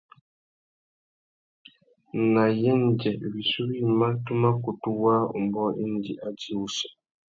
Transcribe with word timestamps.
Nà 2.33 2.43
yêndzê 2.61 3.11
wissú 3.33 3.61
wïmá 3.71 4.07
tu 4.23 4.31
mà 4.41 4.49
kutu 4.63 4.89
waā 5.03 5.21
umbōh 5.37 5.71
indi 5.83 6.13
a 6.27 6.29
djï 6.37 6.51
wussi. 6.59 6.87